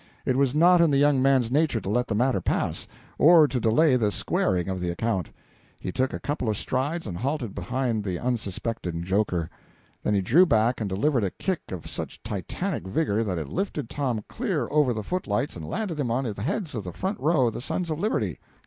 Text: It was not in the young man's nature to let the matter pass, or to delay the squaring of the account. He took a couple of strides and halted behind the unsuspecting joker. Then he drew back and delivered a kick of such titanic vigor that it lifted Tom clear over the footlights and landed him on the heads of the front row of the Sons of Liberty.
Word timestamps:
It 0.25 0.35
was 0.35 0.55
not 0.55 0.81
in 0.81 0.89
the 0.89 0.97
young 0.97 1.21
man's 1.21 1.51
nature 1.51 1.79
to 1.79 1.87
let 1.87 2.07
the 2.07 2.15
matter 2.15 2.41
pass, 2.41 2.87
or 3.19 3.47
to 3.47 3.59
delay 3.59 3.95
the 3.95 4.09
squaring 4.09 4.67
of 4.67 4.81
the 4.81 4.89
account. 4.89 5.29
He 5.79 5.91
took 5.91 6.11
a 6.11 6.19
couple 6.19 6.49
of 6.49 6.57
strides 6.57 7.05
and 7.05 7.15
halted 7.19 7.53
behind 7.53 8.03
the 8.03 8.17
unsuspecting 8.17 9.03
joker. 9.03 9.47
Then 10.01 10.15
he 10.15 10.21
drew 10.21 10.47
back 10.47 10.81
and 10.81 10.89
delivered 10.89 11.23
a 11.23 11.29
kick 11.29 11.71
of 11.71 11.87
such 11.87 12.23
titanic 12.23 12.87
vigor 12.87 13.23
that 13.23 13.37
it 13.37 13.47
lifted 13.49 13.91
Tom 13.91 14.25
clear 14.27 14.67
over 14.71 14.91
the 14.91 15.03
footlights 15.03 15.55
and 15.55 15.69
landed 15.69 15.99
him 15.99 16.09
on 16.09 16.23
the 16.23 16.41
heads 16.41 16.73
of 16.73 16.83
the 16.83 16.93
front 16.93 17.19
row 17.19 17.45
of 17.49 17.53
the 17.53 17.61
Sons 17.61 17.91
of 17.91 17.99
Liberty. 17.99 18.39